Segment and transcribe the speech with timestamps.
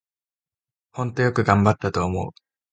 [0.93, 2.31] ほんとよく頑張ったと思う